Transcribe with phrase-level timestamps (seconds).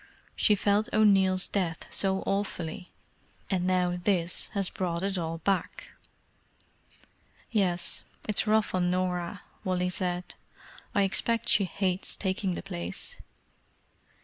[0.35, 2.89] She felt O'Neill's death so awfully,
[3.51, 5.91] and now this has brought it all back."
[7.51, 10.33] "Yes, it's rough on Norah," Wally said.
[10.95, 13.21] "I expect she hates taking the place."